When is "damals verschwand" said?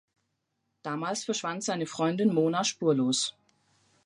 0.81-1.63